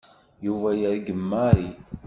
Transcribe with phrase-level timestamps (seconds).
[0.45, 1.67] Yuba yergem Mary.